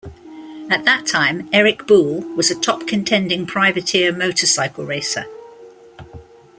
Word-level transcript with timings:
At 0.67 0.83
that 0.85 1.05
time, 1.05 1.47
Erik 1.53 1.85
Buell 1.85 2.21
was 2.35 2.49
a 2.49 2.59
top 2.59 2.87
contending 2.87 3.45
privateer 3.45 4.11
motorcycle 4.11 4.83
racer. 4.83 5.27